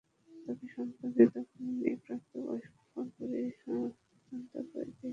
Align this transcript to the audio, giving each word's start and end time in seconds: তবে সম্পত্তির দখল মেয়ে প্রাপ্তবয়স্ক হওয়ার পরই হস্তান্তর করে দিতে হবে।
তবে 0.35 0.65
সম্পত্তির 0.73 1.29
দখল 1.35 1.63
মেয়ে 1.71 1.95
প্রাপ্তবয়স্ক 2.05 2.75
হওয়ার 2.83 3.09
পরই 3.15 3.45
হস্তান্তর 4.03 4.63
করে 4.71 4.85
দিতে 4.87 5.01
হবে। 5.01 5.09